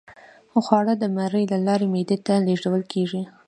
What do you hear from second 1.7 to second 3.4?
معدې ته لیږدول کیږي